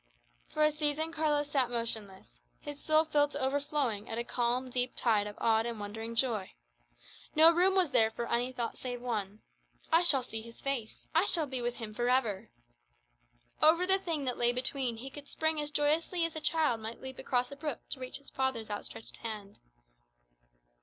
[0.49, 4.93] For a season Carlos sat motionless, his soul filled to overflowing with a calm, deep
[4.95, 6.53] tide of awed and wondering joy.
[7.35, 9.43] No room was there for any thought save one
[9.93, 12.49] "I shall see His face; I shall be with Him for ever."
[13.61, 16.99] Over the Thing that lay between he could spring as joyously as a child might
[16.99, 19.59] leap across a brook to reach his father's outstretched hand.